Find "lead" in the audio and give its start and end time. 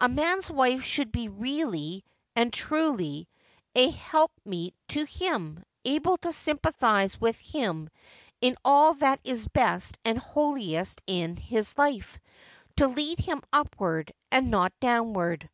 12.86-13.18